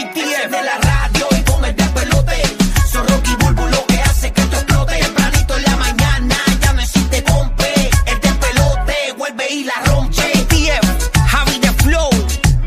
[0.00, 2.42] JTF de la radio y con el despelote.
[2.90, 4.98] Son Rocky Bulbo lo que hace que esto explote.
[4.98, 7.90] Tempranito en la mañana ya no existe compe.
[8.06, 10.16] El despelote vuelve y la rompe.
[10.16, 12.10] JTF, Javi de Flow,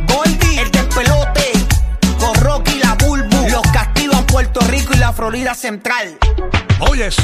[0.08, 1.52] Goldie, el despelote.
[2.20, 3.50] Con Rocky y la Bulbo.
[3.50, 6.20] Los castigan Puerto Rico y la Florida Central.
[6.81, 7.16] Oyes.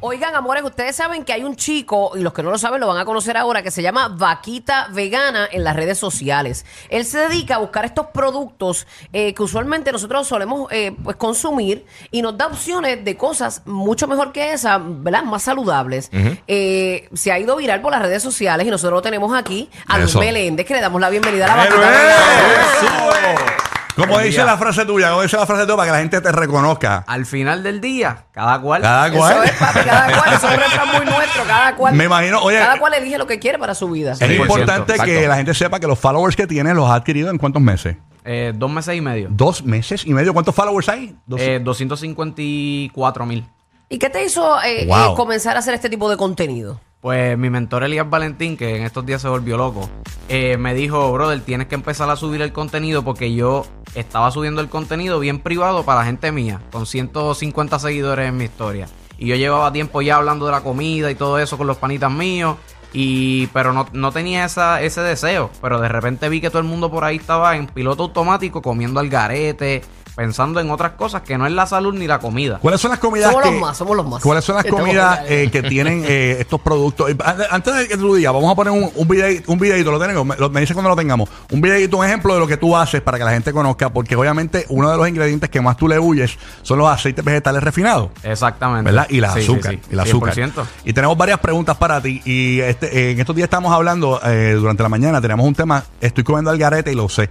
[0.00, 2.86] Oigan, amores, ustedes saben que hay un chico, y los que no lo saben lo
[2.86, 6.66] van a conocer ahora, que se llama Vaquita Vegana en las redes sociales.
[6.90, 11.86] Él se dedica a buscar estos productos eh, que usualmente nosotros solemos eh, pues consumir
[12.10, 15.22] y nos da opciones de cosas mucho mejor que esas, ¿verdad?
[15.22, 16.10] Más saludables.
[16.46, 19.96] Eh, se ha ido viral por las redes sociales y nosotros lo tenemos aquí a
[19.98, 20.20] Luis Eso.
[20.20, 21.56] Meléndez, que le damos la bienvenida a la.
[21.56, 23.56] Vaquita Vegana.
[23.96, 24.06] ¡Eso!
[24.06, 26.30] Como dice la frase tuya, como dice la frase tuya para que la gente te
[26.32, 27.04] reconozca.
[27.06, 28.82] Al final del día, cada cual.
[28.82, 29.44] Cada Eso cual.
[29.44, 31.94] es, papi, cada cual, eso es un refrán muy nuestro, cada cual.
[31.94, 34.12] Me imagino, oye, cada cual elige lo que quiere para su vida.
[34.12, 35.28] Es 100%, importante que exacto.
[35.28, 37.96] la gente sepa que los followers que tiene los ha adquirido en cuántos meses.
[38.24, 39.28] Eh, dos meses y medio.
[39.30, 40.32] Dos meses y medio.
[40.34, 41.16] ¿Cuántos followers hay?
[41.26, 43.46] Dos- Eh, 254 mil.
[43.88, 45.12] ¿Y qué te hizo eh, Wow.
[45.12, 46.80] eh, comenzar a hacer este tipo de contenido?
[47.06, 49.88] Pues mi mentor Elías Valentín, que en estos días se volvió loco,
[50.28, 54.60] eh, me dijo, brother, tienes que empezar a subir el contenido porque yo estaba subiendo
[54.60, 58.88] el contenido bien privado para la gente mía, con 150 seguidores en mi historia.
[59.18, 62.10] Y yo llevaba tiempo ya hablando de la comida y todo eso con los panitas
[62.10, 62.56] míos.
[62.92, 65.50] Y, pero no, no tenía esa, ese deseo.
[65.62, 68.98] Pero de repente vi que todo el mundo por ahí estaba en piloto automático comiendo
[68.98, 69.82] al garete,
[70.16, 72.58] pensando en otras cosas que no es la salud ni la comida.
[72.60, 74.22] ¿Cuáles son las comidas Somos que, los más, somos los más.
[74.22, 77.10] ¿Cuáles son las Estamos comidas eh, que tienen eh, estos productos?
[77.10, 77.16] Eh,
[77.50, 80.24] Antes de que tú digas, vamos a poner un, un, videíto, un videíto, lo tenemos,
[80.24, 81.28] me, lo- me dice cuando lo tengamos.
[81.52, 84.16] Un videíto, un ejemplo de lo que tú haces para que la gente conozca, porque
[84.16, 88.08] obviamente uno de los ingredientes que más tú le huyes son los aceites vegetales refinados.
[88.22, 88.90] Exactamente.
[88.90, 89.06] ¿Verdad?
[89.10, 89.72] Y la Sí, azúcar.
[89.74, 89.80] sí.
[89.90, 90.34] Y el azúcar.
[90.34, 90.64] 100%.
[90.86, 92.22] Y tenemos varias preguntas para ti.
[92.24, 95.84] Y este, eh, en estos días estamos hablando, eh, durante la mañana, tenemos un tema,
[96.00, 97.28] estoy comiendo al garete y lo sé.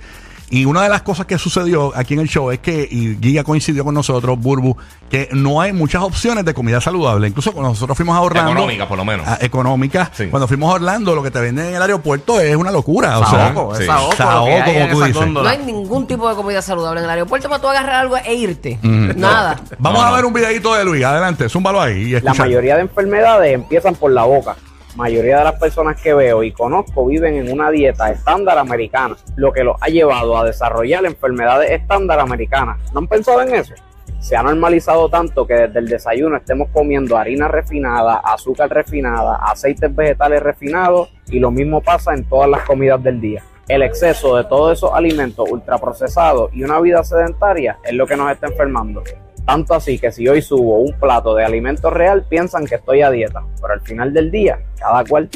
[0.50, 3.44] Y una de las cosas que sucedió aquí en el show es que, y Giga
[3.44, 4.78] coincidió con nosotros, Burbu,
[5.10, 7.28] que no hay muchas opciones de comida saludable.
[7.28, 8.52] Incluso cuando nosotros fuimos a Orlando.
[8.52, 9.26] Económica, por lo menos.
[9.28, 10.12] ah, económica.
[10.14, 10.28] Sí.
[10.28, 13.18] Cuando fuimos a Orlando, lo que te venden en el aeropuerto es una locura.
[13.20, 13.86] O sea, Saoco, sí.
[13.86, 15.16] saoco, Saoco, como tú esa dices.
[15.16, 15.50] góndola.
[15.56, 18.34] No hay ningún tipo de comida saludable en el aeropuerto para tú agarrar algo e
[18.36, 18.78] irte.
[18.84, 19.60] Nada.
[19.80, 20.16] Vamos No, a no.
[20.16, 21.04] ver un videito de Luis.
[21.04, 22.16] Adelante, zúmbalo ahí.
[22.16, 24.56] Y La mayoría de enfermedades empiezan por la boca.
[24.96, 29.52] Mayoría de las personas que veo y conozco viven en una dieta estándar americana, lo
[29.52, 32.80] que los ha llevado a desarrollar enfermedades estándar americanas.
[32.94, 33.74] ¿No han pensado en eso?
[34.20, 39.94] Se ha normalizado tanto que desde el desayuno estemos comiendo harina refinada, azúcar refinada, aceites
[39.94, 43.44] vegetales refinados y lo mismo pasa en todas las comidas del día.
[43.68, 48.32] El exceso de todos esos alimentos ultraprocesados y una vida sedentaria es lo que nos
[48.32, 49.04] está enfermando.
[49.46, 53.12] Tanto así que si hoy subo un plato de alimento real, piensan que estoy a
[53.12, 53.44] dieta.
[53.62, 55.30] Pero al final del día, cada cual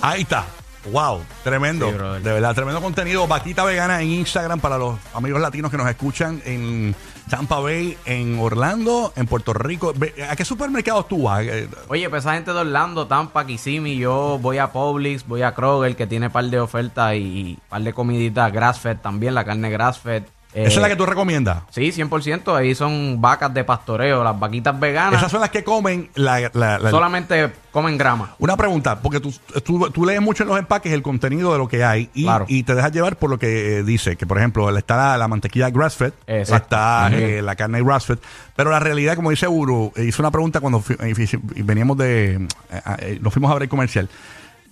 [0.00, 0.46] Ahí está.
[0.92, 1.90] Wow, tremendo.
[1.90, 3.26] Sí, de verdad, tremendo contenido.
[3.26, 6.94] Vaquita Vegana en Instagram para los amigos latinos que nos escuchan en
[7.28, 9.92] Tampa Bay, en Orlando, en Puerto Rico.
[10.28, 11.42] ¿A qué supermercados tú vas?
[11.42, 15.54] Eh, Oye, pues esa gente de Orlando, Tampa, Kissimmee, yo voy a Publix, voy a
[15.54, 20.22] Kroger, que tiene par de ofertas y par de comiditas grass-fed también, la carne grass-fed.
[20.52, 21.62] Eh, ¿Esa es la que tú recomiendas?
[21.70, 22.56] Sí, 100%.
[22.56, 25.20] Ahí son vacas de pastoreo, las vaquitas veganas.
[25.20, 26.40] Esas son las que comen la...
[26.54, 28.34] la- la- solamente comen grama.
[28.40, 29.32] Una pregunta, porque tú,
[29.64, 32.46] tú, tú lees mucho en los empaques el contenido de lo que hay y, Claro.
[32.48, 35.28] y te dejas llevar por lo que eh, dice, que por ejemplo está la, la
[35.28, 38.18] mantequilla grass-fed, está eh, la carne grass-fed,
[38.56, 40.82] pero la realidad, como dice Uru, hizo una pregunta cuando
[41.56, 42.48] veníamos de...
[43.20, 44.08] nos fuimos a ver el comercial.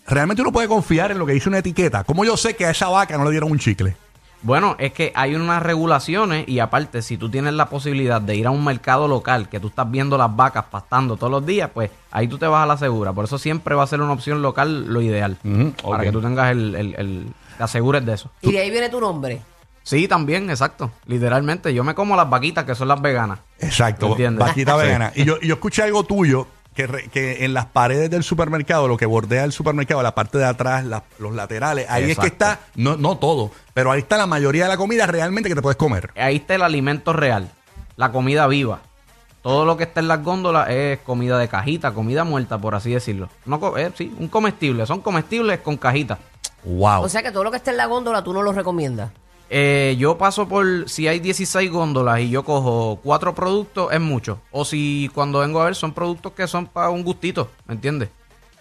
[0.08, 2.02] ¿Realmente uno puede confiar en lo que dice una etiqueta?
[2.02, 3.94] ¿Cómo yo sé que a esa vaca no le dieron un chicle?
[4.42, 8.46] Bueno, es que hay unas regulaciones y aparte, si tú tienes la posibilidad de ir
[8.46, 11.90] a un mercado local, que tú estás viendo las vacas pastando todos los días, pues
[12.12, 13.12] ahí tú te vas a la segura.
[13.12, 15.36] Por eso siempre va a ser una opción local lo ideal.
[15.82, 17.26] Para que tú tengas el, el- el-
[17.56, 18.30] te asegures de eso.
[18.40, 19.40] Y de ahí viene tu nombre.
[19.82, 20.90] Sí, también, exacto.
[21.06, 23.40] Literalmente, yo me como las vaquitas que son las veganas.
[23.58, 24.46] Exacto, ¿Entiendes?
[24.46, 25.12] vaquita vegana.
[25.16, 26.46] Y yo, y yo escuché algo tuyo
[26.78, 30.38] que, re- que en las paredes del supermercado, lo que bordea el supermercado, la parte
[30.38, 34.16] de atrás, la- los laterales, ahí es que está, no, no todo, pero ahí está
[34.16, 36.10] la mayoría de la comida realmente que te puedes comer.
[36.14, 37.50] Ahí está el alimento real,
[37.96, 38.78] la comida viva.
[39.42, 42.92] Todo lo que está en las góndolas es comida de cajita, comida muerta, por así
[42.92, 43.28] decirlo.
[43.44, 44.86] No, eh, sí, un comestible.
[44.86, 46.18] Son comestibles con cajita.
[46.62, 47.02] Wow.
[47.02, 49.10] O sea que todo lo que esté en la góndola tú no lo recomiendas.
[49.50, 54.40] Eh, yo paso por, si hay 16 góndolas y yo cojo cuatro productos, es mucho.
[54.50, 58.10] O si cuando vengo a ver son productos que son para un gustito, ¿me entiendes?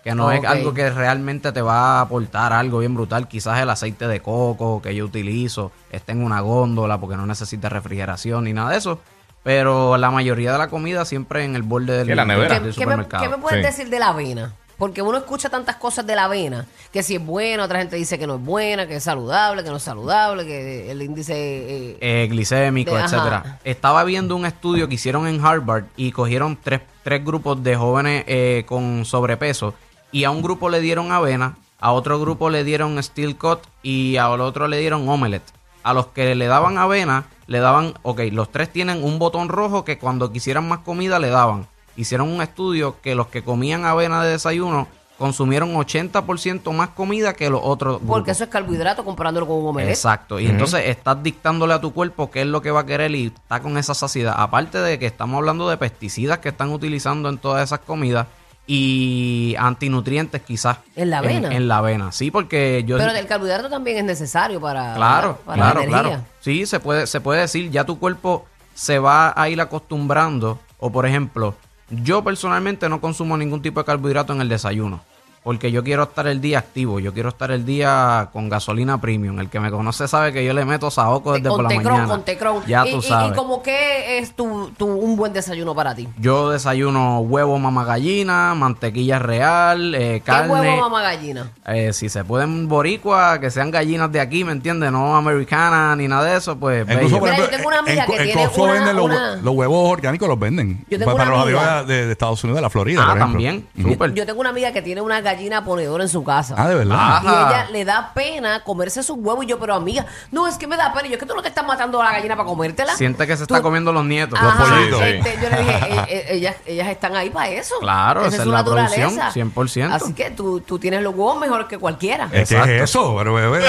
[0.03, 3.27] Que no es algo que realmente te va a aportar algo bien brutal.
[3.27, 7.67] Quizás el aceite de coco que yo utilizo esté en una góndola porque no necesita
[7.67, 9.01] refrigeración ni nada de eso.
[9.43, 12.59] Pero la mayoría de la comida siempre en el borde del, la nevera.
[12.59, 13.23] del ¿Qué, qué me, supermercado.
[13.23, 13.65] qué me puedes Sí.
[13.65, 14.53] decir de la avena?
[14.77, 18.19] Porque uno escucha tantas cosas de la avena, que si es buena, otra gente dice
[18.19, 21.33] que no es buena, que es saludable, que no es saludable, que el índice...
[21.35, 23.37] eh, eh, glicémico, De- etcétera.
[23.37, 23.59] ajá.
[23.63, 28.23] Estaba viendo un estudio que hicieron en Harvard y cogieron tres, tres grupos de jóvenes
[28.27, 29.73] eh, con sobrepeso
[30.11, 34.17] y a un grupo le dieron avena, a otro grupo le dieron steel cut y
[34.17, 35.51] al otro le dieron omelette.
[35.83, 39.85] A los que le daban avena, le daban, ok, los tres tienen un botón rojo
[39.85, 41.67] que cuando quisieran más comida le daban.
[41.97, 47.49] Hicieron un estudio que los que comían avena de desayuno consumieron 80% más comida que
[47.49, 48.17] los otros grupos.
[48.17, 49.95] porque eso es carbohidrato comparándolo con un omelette.
[49.95, 50.39] Exacto.
[50.39, 53.25] Y entonces estás dictándole a tu cuerpo qué es lo que va a querer y
[53.27, 54.35] está con esa saciedad.
[54.37, 58.27] Aparte de que estamos hablando de pesticidas que están utilizando en todas esas comidas
[58.67, 60.77] y antinutrientes quizás.
[60.95, 61.51] ¿En la avena?
[61.55, 62.97] En, la avena, sí, porque yo...
[62.97, 66.01] Pero el carbohidrato también es necesario para, Claro, para la claro, energía.
[66.09, 66.23] claro.
[66.41, 68.45] Sí, se puede, se puede decir, ya tu cuerpo
[68.75, 70.59] se va a ir acostumbrando.
[70.79, 71.55] O por ejemplo,
[71.89, 75.01] yo personalmente no consumo ningún tipo de carbohidrato en el desayuno.
[75.47, 79.39] Porque yo quiero estar el día activo, yo quiero estar el día con gasolina premium.
[79.39, 81.91] El que me conoce sabe que yo le meto saoco desde por con la tecrón,
[81.93, 82.07] mañana.
[82.09, 82.63] con tecrón.
[82.67, 83.31] Ya y, tú y- sabes.
[83.31, 86.05] Y, como que es tu, tu- un buen desayuno para ti.
[86.19, 90.51] Yo desayuno huevo mama gallina, mantequilla real, eh, ¿Qué carne.
[90.51, 91.49] huevo mamá gallina?
[91.65, 94.91] Eh, si se pueden boricua, que sean gallinas de aquí, ¿me entiendes?
[94.91, 97.19] No americanas ni nada de eso, pues Incluso, bello.
[97.19, 99.35] por Mira, ejemplo, yo tengo una amiga en, que en tiene una- venden los, una-
[99.37, 100.85] los huevos orgánicos, los venden.
[100.89, 103.01] Yo tengo para una los amiga- amigos de, de Estados Unidos, de la Florida.
[103.01, 104.13] Ah, por también, súper.
[104.13, 106.55] Yo tengo una amiga que tiene una gallina ponedora en su casa.
[106.57, 106.95] Ah, de verdad.
[107.23, 107.47] Y Ajá.
[107.49, 109.43] ella le da pena comerse sus huevos.
[109.45, 111.07] Y yo, pero amiga, no, es que me da pena.
[111.07, 112.95] Y yo, es que tú no te estás matando a la gallina para comértela.
[112.95, 114.39] Siente que se está Tú- comiendo los nietos.
[114.41, 115.01] Ajá, pollitos.
[115.01, 117.75] este, yo le dije, "Eh, eh, ellas, ellas están ahí para eso.
[117.79, 119.31] Claro, esa es su la producción, naturaleza.
[119.33, 119.93] 100%.
[119.93, 122.25] Así que tú, tú tienes los huevos mejor que cualquiera.
[122.25, 122.71] Es que Exacto.
[122.71, 123.63] es eso, pero bebé.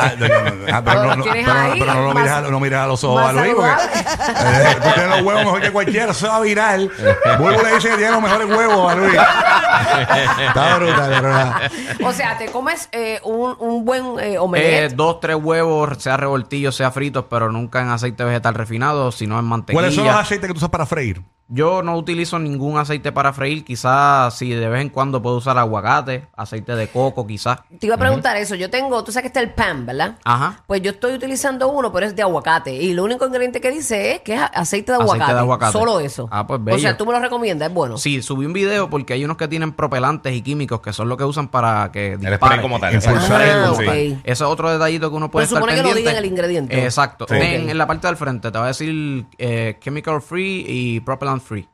[0.00, 2.86] Ah, pero no- no- Tienes pero- ahí pero no lo mires a- no mires a
[2.86, 6.28] los ojos más a Luis, porque eh, tú tienes los huevos mejor que cualquiera, eso
[6.28, 6.80] va a virar.
[7.38, 9.14] Bulbo le dice que tiene los mejores huevos a Luis.
[10.40, 11.70] Está brutal, pero nada.
[12.04, 14.94] O sea, te comes eh, un, un buen eh, Eh, omelette.
[14.94, 19.44] dos, tres huevos, sea revoltillos, sea fritos, pero nunca en aceite vegetal refinado, sino en
[19.44, 19.80] mantequilla.
[19.80, 21.22] ¿Cuáles son los aceites que tú usas para freír?
[21.46, 23.64] Yo no utilizo ningún aceite para freír.
[23.66, 27.58] Quizás si de vez en cuando puedo usar aguacate, aceite de coco, quizás.
[27.78, 28.54] Te iba a preguntar eso.
[28.54, 30.16] Yo tengo, tú sabes que está el pan, ¿verdad?
[30.24, 30.62] Ajá.
[30.66, 32.72] Pues yo estoy utilizando uno, pero es de aguacate.
[32.72, 35.20] Y lo único ingrediente que dice es que es aceite de aguacate.
[35.22, 35.72] Aceite de aguacate.
[35.72, 36.28] Solo eso.
[36.30, 36.78] Ah, pues O bello.
[36.78, 37.98] sea, tú me lo recomiendas, es bueno.
[37.98, 39.72] Sí, subí un video porque hay unos que tienen
[40.22, 42.60] y químicos que son lo que usan para que dispare.
[42.62, 43.44] como tal, Impulsar exacto.
[43.44, 44.20] el Ah, como tal.
[44.24, 46.10] Eso es otro detallito que uno puede Pero estar supone que lo pendiente.
[46.10, 46.84] diga en el ingrediente.
[46.84, 47.26] Exacto.
[47.28, 47.34] Sí.
[47.36, 51.42] En, en la parte del frente te va a decir eh, chemical free y propellant
[51.42, 51.68] free.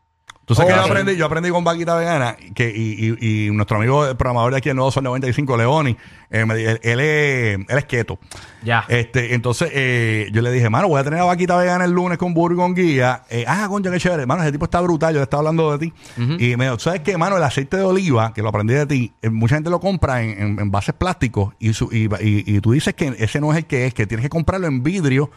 [0.50, 0.84] Tú sabes que Ok.
[0.86, 4.50] yo aprendí, yo aprendí con Vaquita Vegana que, y, y, y nuestro amigo el programador
[4.50, 5.96] de aquí, el Nuevo Sol 95, Leoni,
[6.28, 8.18] eh, me di- él, él es, él es keto.
[8.64, 8.84] Ya.
[8.88, 12.18] Este, entonces eh, yo le dije, mano, voy a tener a Vaquita Vegana el lunes
[12.18, 13.22] con Burgo con guía.
[13.30, 14.26] Eh, ah, concha, qué chévere.
[14.26, 15.14] Mano, ese tipo está brutal.
[15.14, 15.92] Yo le estaba hablando de ti.
[16.40, 17.36] Y me dijo, ¿sabes qué, mano?
[17.36, 20.30] El aceite de oliva, que lo aprendí de ti, eh, mucha gente lo compra en,
[20.30, 23.58] en- en bases plásticos y, su- y, y- y tú dices que ese no es
[23.58, 25.30] el que es, que tienes que comprarlo en vidrio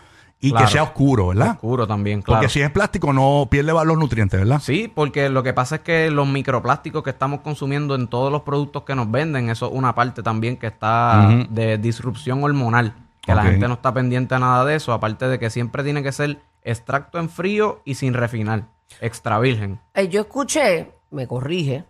[0.43, 0.65] y Claro.
[0.65, 1.51] que sea oscuro, ¿verdad?
[1.51, 2.41] Oscuro también, claro.
[2.41, 4.59] Porque si es plástico no pierde los nutrientes, ¿verdad?
[4.62, 8.41] Sí, porque lo que pasa es que los microplásticos que estamos consumiendo en todos los
[8.41, 13.33] productos que nos venden, eso es una parte también que está de disrupción hormonal, que
[13.33, 16.12] la gente no está pendiente a nada de eso, aparte de que siempre tiene que
[16.12, 18.65] ser extracto en frío y sin refinar,
[19.00, 19.79] extra virgen.
[19.93, 21.86] Eh, yo escuché, me corrige,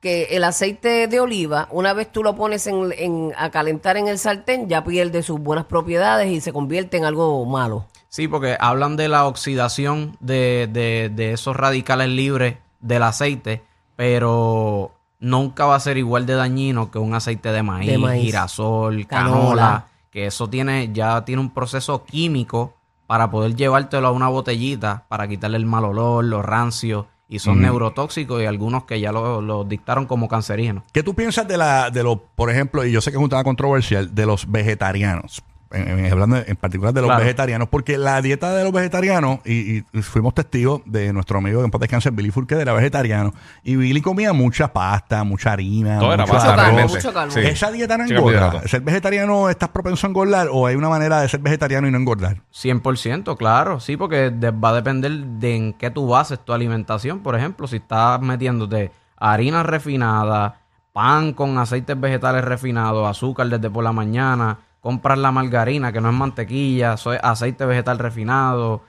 [0.00, 4.06] que el aceite de oliva, una vez tú lo pones en, en- a calentar en
[4.08, 7.86] el sartén, ya pierde sus buenas propiedades y se convierte en algo malo.
[8.08, 13.62] Sí, porque hablan de la oxidación de, de- de esos radicales libres del aceite,
[13.96, 18.22] pero nunca va a ser igual de dañino que un aceite de maíz, De maíz.
[18.24, 19.32] girasol, Canola.
[19.32, 22.74] canola, que eso tiene ya tiene un proceso químico
[23.06, 27.60] para poder llevártelo a una botellita para quitarle el mal olor, los rancios y son
[27.60, 30.84] neurotóxicos y algunos que ya los lo dictaron como cancerígenos.
[30.92, 33.28] ¿Qué tú piensas de la, de los, por ejemplo, y yo sé que es un
[33.28, 35.42] tema controversial, de los vegetarianos?
[35.72, 37.22] En- en- hablando en particular de los Claro.
[37.24, 41.70] vegetarianos, porque la dieta de los vegetarianos, y, y fuimos testigos de nuestro amigo en
[41.72, 46.22] paz descanse, Billy Furquet, era vegetariano, y Billy comía mucha pasta, mucha harina, Todo era
[46.22, 46.64] mucho pasta, arroz.
[46.64, 46.94] realmente.
[46.94, 47.32] mucho carbo.
[47.32, 47.40] Sí.
[47.40, 48.38] ¿Esa dieta no engorda?
[48.40, 48.68] carbohidrato.
[48.68, 51.98] ¿Ser vegetariano estás propenso a engordar o hay una manera de ser vegetariano y no
[51.98, 52.42] engordar?
[52.52, 57.20] 100%, claro, sí, porque de- va a depender de en qué tú bases tu alimentación.
[57.20, 60.60] Por ejemplo, si estás metiéndote harina refinada,
[60.92, 66.08] pan con aceites vegetales refinados, azúcar desde por la mañana, compras la margarina, que no
[66.10, 68.82] es mantequilla, eso es aceite vegetal refinado.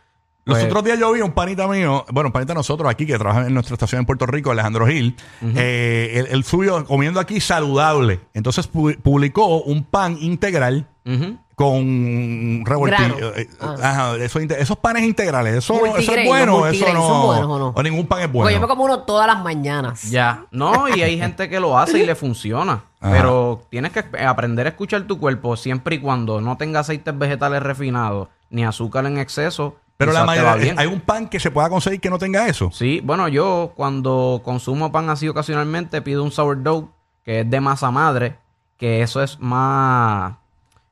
[0.45, 3.05] Los pues, otros días yo vi un panita mío, bueno, un panita de nosotros aquí
[3.07, 5.15] que trabaja en nuestra estación en Puerto Rico, Alejandro Gil,
[5.55, 8.19] eh, el, el suyo comiendo aquí saludable.
[8.35, 10.87] Entonces pu- publicó un pan integral.
[11.57, 13.15] Con revoltillo.
[13.17, 13.35] Grano.
[13.35, 13.75] eh, Ah.
[13.81, 17.07] ajá, eso esos panes integrales, eso, eso es bueno, eso no.
[17.07, 17.83] ¿son buenos o no?
[17.83, 18.67] ningún pan es Porque yo me bueno.
[18.67, 20.03] como uno todas las mañanas.
[20.11, 22.83] Ya, no, y hay gente que lo hace y le funciona.
[23.01, 23.11] Ajá.
[23.11, 27.63] Pero tienes que aprender a escuchar tu cuerpo siempre y cuando no tenga aceites vegetales
[27.63, 29.77] refinados ni azúcar en exceso.
[29.97, 32.69] Pero la mayoría, hay un pan que se pueda conseguir que no tenga eso.
[32.71, 36.89] Sí, bueno, yo cuando consumo pan así ocasionalmente pido un sourdough
[37.25, 38.35] que es de masa madre,
[38.77, 40.35] que eso es más...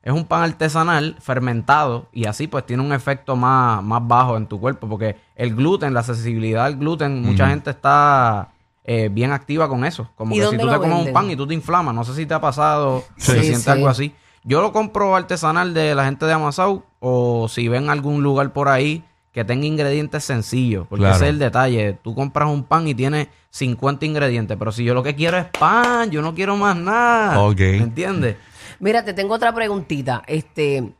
[0.06, 4.46] Es un pan artesanal fermentado y así pues tiene un efecto más, más bajo en
[4.46, 8.50] tu cuerpo porque el gluten, la sensibilidad al gluten, mucha gente está
[8.84, 10.08] eh, bien activa con eso.
[10.14, 12.14] Como ¿Y que si tú te comes un pan y tú te inflamas, no sé
[12.14, 13.32] si te ha pasado, Sí.
[13.32, 13.70] si Sí, sientes sí.
[13.70, 14.14] algo así.
[14.44, 18.68] Yo lo compro artesanal de la gente de Amasau o si ven algún lugar por
[18.68, 21.16] ahí que tenga ingredientes sencillos, porque Claro.
[21.16, 21.98] ese es el detalle.
[22.04, 25.46] Tú compras un pan y tiene 50 ingredientes, pero si yo lo que quiero es
[25.46, 27.40] pan, yo no quiero más nada.
[27.40, 27.58] Ok.
[27.58, 28.36] ¿Me entiendes?
[28.80, 30.22] Mira, te tengo otra preguntita.
[30.26, 30.92] Este,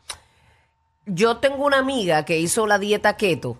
[1.06, 3.58] yo tengo una amiga que hizo la dieta keto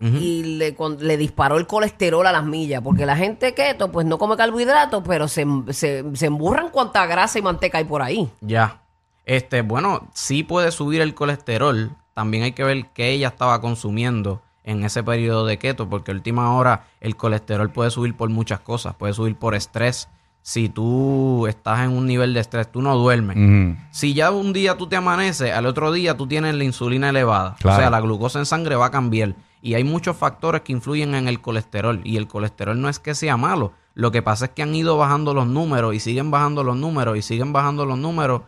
[0.00, 4.04] y le, con- le disparó el colesterol a las millas, porque la gente keto pues
[4.04, 8.28] no come carbohidratos, pero se, se, se emburran cuánta grasa y manteca hay por ahí.
[8.42, 8.82] Ya.
[9.24, 11.96] Este, bueno, sí puede subir el colesterol.
[12.12, 16.14] También hay que ver qué ella estaba consumiendo en ese periodo de keto, porque a
[16.14, 18.94] última hora el colesterol puede subir por muchas cosas.
[18.96, 20.08] Puede subir por estrés.
[20.46, 23.78] Si tú estás en un nivel de estrés, tú no duermes.
[23.92, 27.56] Si ya un día tú te amaneces, al otro día tú tienes la insulina elevada.
[27.60, 27.78] Claro.
[27.78, 29.36] O sea, la glucosa en sangre va a cambiar.
[29.62, 32.02] Y hay muchos factores que influyen en el colesterol.
[32.04, 33.72] Y el colesterol no es que sea malo.
[33.94, 37.16] Lo que pasa es que han ido bajando los números y siguen bajando los números
[37.16, 38.42] y siguen bajando los números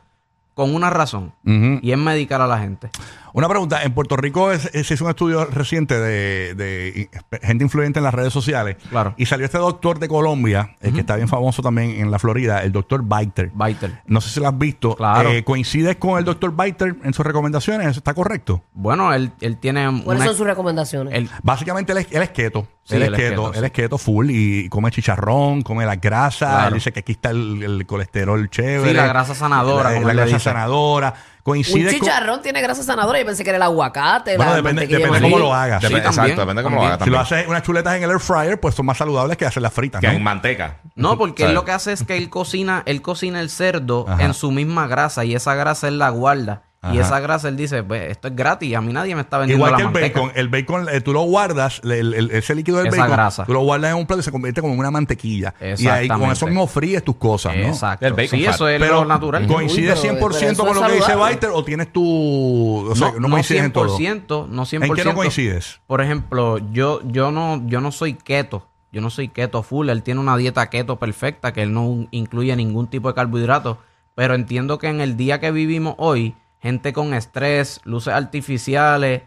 [0.53, 1.33] con una razón.
[1.45, 2.91] Y es medicar a la gente.
[3.33, 7.09] Una pregunta, en Puerto Rico es- se hizo un estudio reciente de, de
[7.43, 8.77] gente influyente en las redes sociales.
[8.91, 9.15] Claro.
[9.17, 12.63] Y salió este doctor de Colombia, el que está bien famoso también en la Florida,
[12.63, 13.51] el doctor Biter.
[13.55, 14.01] Biter.
[14.07, 14.97] No sé si lo has visto.
[14.97, 15.31] Claro.
[15.31, 17.87] Eh, ¿Coincides con el doctor Biter en sus recomendaciones?
[17.89, 18.63] ¿Eso está correcto?
[18.73, 20.27] Bueno, él, él tiene ¿Cuáles una...
[20.31, 21.15] son sus recomendaciones?
[21.15, 22.67] él- Básicamente él es, él es keto.
[22.85, 26.47] Sí, él, es es keto, él es keto full y come chicharrón, come la grasa.
[26.49, 26.69] Claro.
[26.69, 28.91] Él dice que aquí está el, el colesterol chévere.
[28.91, 30.45] Sí, la grasa sanadora, La, como la él le grasa dice.
[30.51, 31.15] sanadora.
[31.47, 32.01] Un Coincide con...
[32.01, 33.21] chicharrón tiene grasa sanadora.
[33.21, 34.37] Yo pensé que era el aguacate.
[34.37, 35.81] Bueno, la depende, depende cómo lo hagas.
[35.81, 36.93] Sí, Dep- también, exacto, depende de cómo lo también.
[36.95, 39.47] haga Si lo haces unas chuletas en el air fryer, pues son más saludables que
[39.47, 40.15] hacer las fritas, Que ¿no?
[40.15, 40.81] en manteca.
[40.97, 44.25] No, porque él lo que hace es que él cocina, él cocina el cerdo Ajá.
[44.25, 46.63] en su misma grasa y esa grasa él la guarda.
[46.93, 49.67] Y esa grasa él dice, pues esto es gratis, a mí nadie me está vendiendo
[49.67, 50.21] Igual la que el manteca.
[50.21, 50.33] bacon.
[50.37, 53.45] El bacon, eh, tú lo guardas, el- el- ese líquido del Esa bacon, grasa.
[53.45, 55.55] tú lo guardas en un plato y se convierte como en una mantequilla.
[55.61, 56.33] Y ahí con Exactamente.
[56.35, 57.67] eso mismo fríes tus cosas, ¿no?
[57.69, 58.07] Exacto.
[58.07, 58.55] El bacon sí, fat.
[58.55, 59.47] eso es Pero lo natural.
[59.47, 61.35] ¿coincide Uy, pero- 100% pero eso con es lo que dice saludable.
[61.35, 62.87] Biter o tienes tú...
[62.91, 63.97] O sea, no, coincides en todo?
[63.99, 64.85] 100%, no 100%.
[64.87, 65.81] ¿En qué no coincides?
[65.87, 68.67] Por ejemplo, yo, yo, no, yo no soy keto.
[68.93, 69.89] Yo no soy keto full.
[69.91, 73.79] Él tiene una dieta keto perfecta que él no incluye ningún tipo de carbohidratos.
[74.15, 76.35] Pero entiendo que en el día que vivimos hoy,
[76.67, 79.23] gente con estrés, luces artificiales,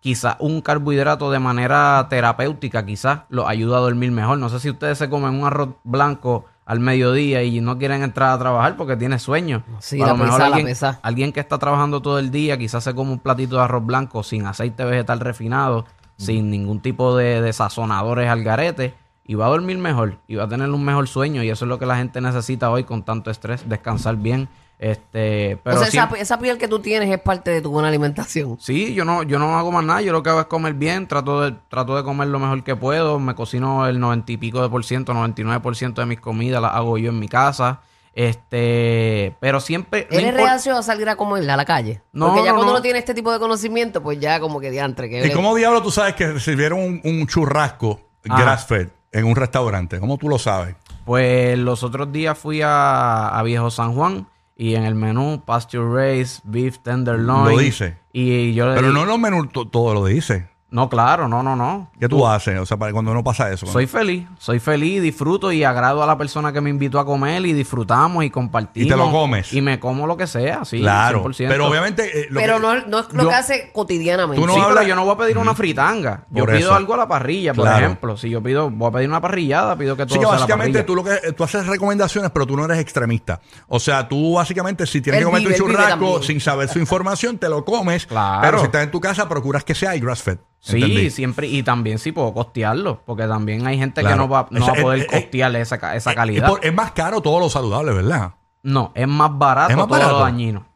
[0.00, 4.38] quizás un carbohidrato de manera terapéutica, quizás los ayuda a dormir mejor.
[4.38, 8.30] No sé si ustedes se comen un arroz blanco al mediodía y no quieren entrar
[8.30, 9.64] a trabajar porque tiene sueño.
[9.80, 12.84] Sí, a la lo mejor pesa, alguien, alguien que está trabajando todo el día, quizás
[12.84, 17.40] se come un platito de arroz blanco sin aceite vegetal refinado, sin ningún tipo de,
[17.40, 18.94] de sazonadores al garete,
[19.26, 21.68] y va a dormir mejor, y va a tener un mejor sueño, y eso es
[21.68, 24.48] lo que la gente necesita hoy con tanto estrés, descansar bien.
[24.78, 27.70] Este, pero o sea, esa, siempre- esa piel que tú tienes es parte de tu
[27.70, 28.58] buena alimentación.
[28.60, 31.06] Sí, yo no, yo no hago más nada, yo lo que hago es comer bien,
[31.08, 34.60] trato de, trato de comer lo mejor que puedo, me cocino el noventa y pico
[34.62, 37.80] de por ciento, 99 por ciento de mis comidas las hago yo en mi casa,
[38.14, 40.06] este, pero siempre...
[40.10, 42.02] no ¿Eres impor- reacio a salir a comer a la calle?
[42.12, 42.78] No, Porque ya no, cuando no.
[42.78, 45.08] uno tiene este tipo de conocimiento, pues ya como que diantre.
[45.08, 48.42] Que ¿Y cómo diablo tú sabes que sirvieron un, un churrasco Ajá.
[48.42, 49.98] grass-fed en un restaurante?
[50.00, 50.76] ¿Cómo tú lo sabes?
[51.04, 55.84] Pues los otros días fui a, a Viejo San Juan y en el menú pasture
[55.92, 57.54] raised, beef tenderloin.
[57.56, 57.98] Lo dice.
[58.12, 60.48] Y yo le Pero di- no en los menús to- todo lo dice.
[60.68, 61.92] No, claro, no, no, no.
[61.98, 62.58] ¿Qué tú haces?
[62.58, 63.66] O sea, para cuando no pasa eso.
[63.66, 67.46] Soy feliz, soy feliz, disfruto y agrado a la persona que me invitó a comer
[67.46, 68.84] y disfrutamos y compartimos.
[68.86, 69.52] Y te lo comes.
[69.52, 70.80] Y me como lo que sea, sí.
[70.80, 71.22] claro.
[71.24, 71.46] 100%.
[71.48, 72.22] Pero obviamente.
[72.22, 74.40] eh, lo Pero que- no, no es lo yo- que hace cotidianamente.
[74.40, 76.24] Tú no sí, hablas- pero yo no voy a pedir una fritanga.
[76.30, 76.74] Yo Por pido eso.
[76.74, 77.86] algo a la parrilla, por Claro.
[77.86, 78.16] ejemplo.
[78.16, 80.34] Si yo pido, voy a pedir una parrillada, pido que todo Sí, que sea a
[80.34, 80.86] la básicamente parrilla.
[80.86, 83.40] tú lo que tú haces recomendaciones, pero tú no eres extremista.
[83.68, 87.38] O sea, tú básicamente si tienes Él que comer tu churrasco sin saber su información,
[87.38, 88.04] te lo comes.
[88.06, 88.40] Claro.
[88.42, 90.38] Pero si estás en tu casa, procuras que sea el grass fed.
[90.60, 91.10] Sí, ¿Entendí?
[91.10, 91.46] siempre.
[91.46, 94.16] Y también sí puedo costearlo, porque también hay gente Claro.
[94.16, 96.14] que no va, no Esa- va a poder eh, eh, costearle esa, ca- esa Eh,
[96.14, 96.44] calidad.
[96.44, 98.32] Es, por- es más caro todo lo saludable, ¿verdad?
[98.62, 100.18] No, es más barato ¿Es más todo barato?
[100.18, 100.66] lo dañino.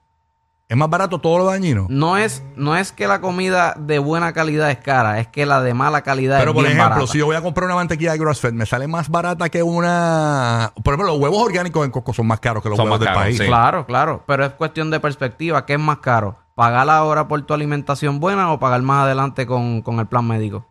[0.68, 1.86] Es más barato todo lo dañino.
[1.90, 5.60] No es, no es que la comida de buena calidad es cara, es que la
[5.60, 7.12] de mala calidad Pero es por bien ejemplo, barata.
[7.12, 9.64] si yo voy a comprar una mantequilla de grass fed, me sale más barata que
[9.64, 10.72] una.
[10.84, 13.04] Por ejemplo, los huevos orgánicos en Coco son más caros que los Son huevos más
[13.04, 13.38] del caros, país.
[13.38, 13.46] sí.
[13.46, 15.66] Claro, claro, pero es cuestión de perspectiva.
[15.66, 16.38] ¿Qué es más caro?
[16.60, 20.66] ¿Pagar ahora por tu alimentación buena o pagar más adelante con, con el plan médico?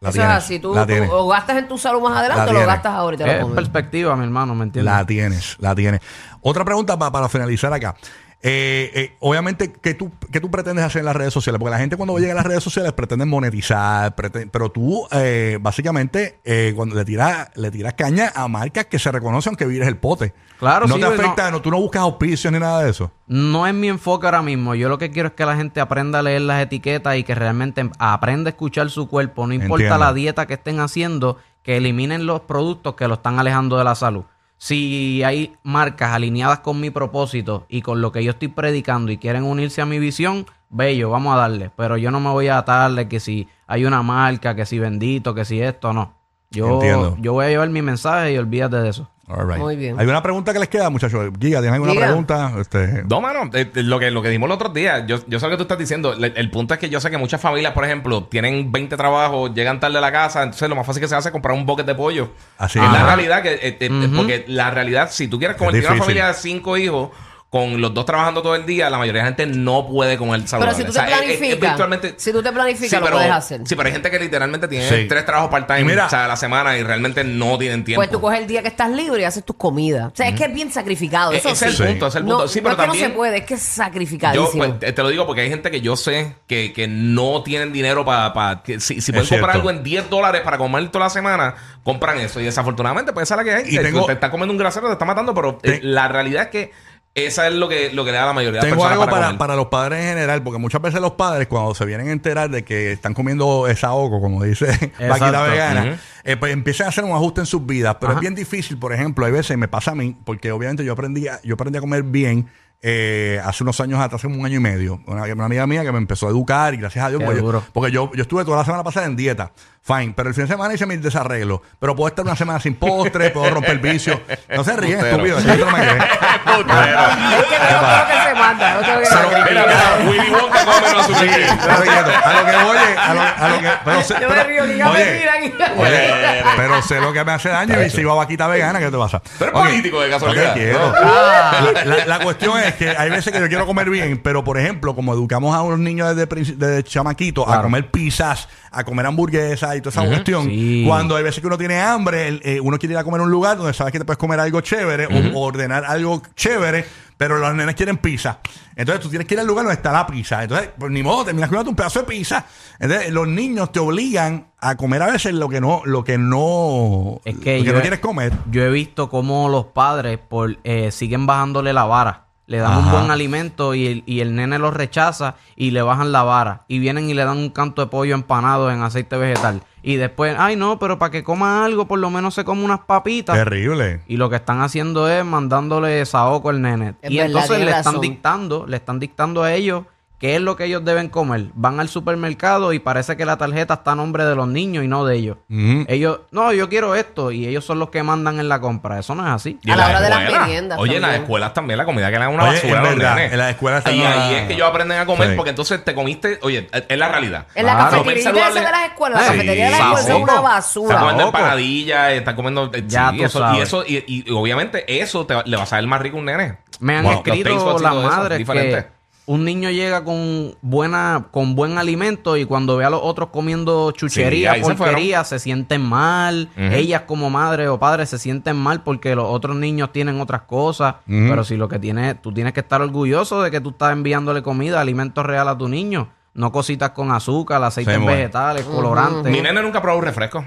[0.00, 0.58] La Eso tienes, es así.
[0.58, 3.14] Tú, la tú o gastas en tu salud más adelante La o lo gastas ahora
[3.14, 4.90] y te lo Es perspectiva, mi hermano, ¿me entiendes?
[4.90, 6.00] La tienes, la tienes.
[6.40, 7.94] Otra pregunta pa- para finalizar acá.
[8.40, 11.58] Eh, eh, obviamente, ¿qué tú, ¿qué tú pretendes hacer en las redes sociales?
[11.58, 16.38] Porque la gente cuando llega a las redes sociales pretende monetizar, pero tú eh, básicamente
[16.44, 19.96] eh, cuando le tiras le tiras caña a marcas que se reconocen aunque vires el
[19.96, 20.34] pote.
[20.60, 21.14] Claro, no sí, te no.
[21.14, 21.60] afecta, no.
[21.60, 23.10] tú no buscas auspicios ni nada de eso.
[23.26, 24.76] No es mi enfoque ahora mismo.
[24.76, 27.34] Yo lo que quiero es que la gente aprenda a leer las etiquetas y que
[27.34, 29.48] realmente aprenda a escuchar su cuerpo.
[29.48, 30.04] No importa Entiendo.
[30.04, 33.96] la dieta que estén haciendo, que eliminen los productos que lo están alejando de la
[33.96, 34.24] salud.
[34.58, 39.18] Si hay marcas alineadas con mi propósito y con lo que yo estoy predicando y
[39.18, 41.70] quieren unirse a mi visión, bello, vamos a darle.
[41.76, 45.34] Pero yo no me voy a atarle que si hay una marca, que si bendito,
[45.34, 46.14] que si esto, no.
[46.50, 47.16] Yo, Entiendo.
[47.20, 49.08] yo voy a llevar mi mensaje y olvídate de eso.
[49.28, 49.58] All right.
[49.58, 49.98] Muy bien.
[50.00, 51.30] ¿Hay una pregunta que les queda, muchachos?
[51.38, 52.06] Giga, ¿tienes alguna Giga.
[52.06, 52.52] pregunta?
[52.58, 55.38] Este, No, mano, eh, eh, lo que, lo que dijimos el otro día, yo, yo
[55.38, 56.14] sé lo que tú estás diciendo.
[56.14, 59.52] Le- El, punto es que yo sé que muchas familias, por ejemplo, tienen 20 trabajos,
[59.54, 61.66] llegan tarde a la casa, entonces lo más fácil que se hace es comprar un
[61.66, 62.30] bucket de pollo.
[62.56, 62.90] Así es es.
[62.92, 66.04] la realidad que, eh, eh, porque la realidad, si tú quieres convertir una difícil.
[66.04, 67.10] familia de cinco hijos,
[67.50, 70.46] con los dos trabajando todo el día, la mayoría de la gente no puede comer
[70.46, 70.74] saludable.
[70.76, 72.90] Pero si tú O sea, te es- es- es planificas, virtualmente- si tú te planificas,
[72.90, 73.60] Sí, lo pero, puedes hacer.
[73.64, 75.06] Sí, pero hay gente que literalmente tiene Sí.
[75.08, 78.00] tres trabajos part-time o sea, a la semana y realmente no tienen tiempo.
[78.00, 80.12] Pues tú coges el día que estás libre y haces tus comidas.
[80.12, 81.32] O sea, es que es bien sacrificado.
[81.32, 81.64] E- Eso es sí.
[81.64, 82.38] el punto, es el punto.
[82.40, 83.04] No, sí, no pero es que también...
[83.04, 84.50] no se puede, es que es Yo sacrificadísimo.
[84.66, 87.72] pues, te te lo digo porque hay gente que yo sé que, que no tienen
[87.72, 88.62] dinero para...
[88.62, 92.18] que si, si pueden comprar algo en 10 dólares para comer toda la semana, compran
[92.18, 92.40] eso.
[92.40, 93.74] Y desafortunadamente, pues esa es la que hay.
[93.74, 96.42] Y Te- tengo- te está comiendo un grasero, te está matando, pero eh, la realidad
[96.42, 96.87] es que
[97.26, 98.92] esa es lo que, lo que le da a la mayoría de las Tengo personas
[98.92, 99.38] algo para, para, comer.
[99.38, 102.50] para los padres en general, porque muchas veces los padres, cuando se vienen a enterar
[102.50, 104.66] de que están comiendo esa oco, como dice
[105.08, 107.96] Vaquita Vegana, eh, pues empiezan a hacer un ajuste en sus vidas.
[108.00, 108.18] Pero Ajá.
[108.18, 111.28] es bien difícil, por ejemplo, hay veces, me pasa a mí, porque obviamente yo aprendí
[111.28, 112.48] a, yo aprendí a comer bien
[112.80, 115.00] eh, hace unos años atrás, hace un año y medio.
[115.06, 117.38] Una, una amiga mía que me empezó a educar y gracias a Dios, Qué pues
[117.38, 117.64] yo- duro.
[117.72, 119.50] porque yo, yo estuve toda la semana pasada en dieta.
[119.82, 121.60] Fine, pero el fin de semana hice mis desarreglos.
[121.80, 124.20] Pero puedo estar una semana sin postre, puedo romper vicio.
[124.54, 125.38] No se ríen, estúpido.
[125.38, 126.02] eso no me creen.
[126.02, 126.06] es
[126.44, 128.78] que no es lo que se manda.
[128.80, 130.98] que Pero- Willy Wonka come yo.
[131.08, 134.28] Pero quieto, a lo que voy es- a lo, a lo que pero sé- Yo
[134.28, 135.30] me pero- río, diga, me oye,
[135.78, 138.90] oye, pero sé lo que me hace daño y si iba a vaquita vegana, ¿qué
[138.90, 139.20] te pasa?
[139.20, 140.48] Tú eres Ok, político de casualidad.
[140.48, 140.78] no te quiero.
[140.78, 140.92] No.
[141.02, 144.58] La, la- la cuestión es que hay veces que yo quiero comer bien, pero por
[144.58, 149.80] ejemplo, como educamos a unos niños desde, chamaquitos a comer pizzas, a comer hamburguesas y
[149.80, 150.84] toda esa cuestión, Sí.
[150.86, 153.24] cuando hay veces que uno tiene hambre, el- eh, uno quiere ir a comer a
[153.24, 156.84] un lugar donde sabes que te puedes comer algo chévere o ordenar algo chévere,
[157.16, 158.38] pero los nenes quieren pizza.
[158.76, 160.42] Entonces tú tienes que ir al lugar donde está la pizza.
[160.42, 162.44] Entonces, pues ni modo, terminas comiendo un pedazo de pizza.
[162.78, 167.20] Entonces, los niños te obligan a comer a veces lo que no, lo que no,
[167.24, 168.32] Es que lo que yo no he- quieres comer.
[168.50, 172.27] Yo he visto cómo los padres por, eh, siguen bajándole la vara.
[172.48, 176.12] Le dan un buen alimento y el, y el nene lo rechaza y le bajan
[176.12, 176.64] la vara.
[176.66, 179.60] Y vienen y le dan un canto de pollo empanado en aceite vegetal.
[179.82, 182.80] Y después, ay no, pero para que coma algo, por lo menos se come unas
[182.80, 183.36] papitas.
[183.36, 184.00] Terrible.
[184.06, 186.94] Y lo que están haciendo es mandándole saoco al nene.
[187.02, 189.84] Es y verdad, entonces le están dictando, le están dictando a ellos
[190.18, 191.46] qué es lo que ellos deben comer.
[191.54, 194.88] Van al supermercado y parece que la tarjeta está a nombre de los niños y
[194.88, 195.36] no de ellos.
[195.48, 195.84] Ujú.
[195.88, 198.98] Ellos, no, yo quiero esto y ellos son los que mandan en la compra.
[198.98, 199.58] Eso no es así.
[199.62, 201.22] Y A la hora de las meriendas Oye, en las también.
[201.22, 203.86] escuelas también la comida que le dan una Oye, basura es verdad, en las escuelas
[203.86, 205.34] Ahí, están ahí es que ellos aprenden a comer Sí.
[205.36, 207.46] porque entonces te comiste, oye, es la realidad.
[207.54, 207.90] En la Claro.
[208.02, 210.98] cafetería de las escuelas, la cafetería de las escuelas es una Están basura.
[210.98, 211.38] comiendo Saoco.
[211.38, 212.70] empanadillas, están comiendo.
[212.74, 213.62] eh, Ya sí, tú eso, y sabes.
[213.62, 216.20] eso, y, y- y obviamente eso te va- le va a saber más rico a
[216.20, 216.58] un nene.
[216.80, 218.84] Me han taste escrito y las madres diferente.
[218.84, 218.97] que
[219.28, 223.92] un niño llega con buena, con buen alimento y cuando ve a los otros comiendo
[223.92, 226.48] chuchería, se porquería, se, sienten mal.
[226.56, 230.94] Ellas como madre o padre se sienten mal porque los otros niños tienen otras cosas.
[231.06, 234.42] Pero si lo que tienes, tú tienes que estar orgulloso de que tú estás enviándole
[234.42, 236.08] comida, alimento real a tu niño.
[236.32, 239.30] no cositas con azúcar, aceites Sí, vegetales, colorantes.
[239.30, 240.42] Mi nene nunca probó un refresco.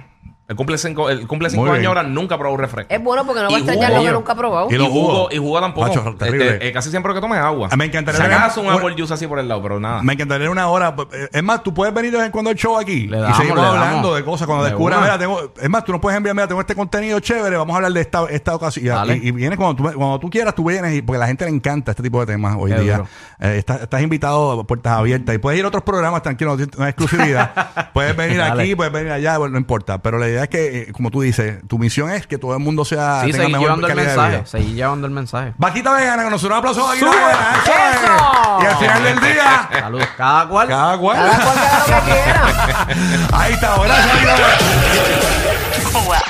[0.51, 1.87] Él cumple cinco, él cumple cinco Muy años bien.
[1.87, 2.93] ahora, nunca probó un refresco.
[2.93, 4.01] Es bueno porque no va a Y extrañar jugo.
[4.01, 4.67] lo que nunca ha probado.
[4.69, 5.33] Y Y los jugo, jugos.
[5.33, 5.87] y jugo tampoco.
[5.87, 6.49] Macho, terrible.
[6.53, 7.69] Este, eh, casi siempre que tomes agua.
[7.71, 10.03] Ah, me encantaría Si tener- acaso un apple juice así por el lado, pero nada.
[10.03, 10.93] Me encantaría una hora.
[11.13, 13.33] eh, Es más, tú puedes venir de vez en cuando al show aquí Le y
[13.33, 14.45] seguimos le hablando de cosas.
[14.45, 15.05] Cuando De descubras, una.
[15.07, 15.53] mira, tengo.
[15.61, 18.01] Es más, tú nos puedes enviar, mira, tengo este contenido chévere, vamos a hablar de
[18.01, 18.93] esta, esta ocasión.
[18.95, 19.17] Dale.
[19.17, 21.45] Y, y vienes cuando tú, cuando tú quieras, tú vienes, y, porque a la gente
[21.45, 22.97] le encanta este tipo de temas hoy Qué día.
[22.97, 23.07] duro.
[23.39, 26.57] Eh, estás, estás invitado a puertas abiertas y puedes ir a otros programas, tranquilo, no
[26.57, 27.91] tienes exclusividad.
[27.93, 28.63] puedes venir Dale.
[28.63, 29.97] aquí, puedes venir allá, bueno, no importa.
[29.99, 32.59] Pero la idea es que, eh, como tú dices, tu misión es que todo el
[32.59, 33.21] mundo sea.
[33.25, 34.37] Sí, tenga seguir mejor llevando el calidad de mensaje.
[34.37, 34.45] vida.
[34.47, 35.53] Seguir llevando el mensaje.
[35.57, 37.61] Vaquita vegana, con nosotros un aplauso a Vaquita vegana.
[37.63, 38.63] eso es.
[38.63, 40.07] Y al final del día, Saludos.
[40.17, 40.67] Cada cual.
[40.67, 41.17] cada cual.
[41.17, 43.27] Cada cual que haga lo que quiera.
[43.39, 44.13] Ahí está, gracias.
[44.13, 46.21] Vaquita Vegana.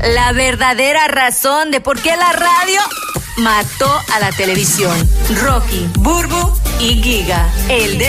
[0.14, 2.80] La verdadera razón de por qué la radio
[3.36, 4.96] mató a la televisión.
[5.42, 7.46] Rocky, Burbu y Giga.
[7.68, 8.08] El des